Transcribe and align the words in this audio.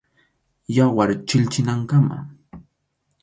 Yawar 0.75 1.09
chilchinankama. 1.27 2.17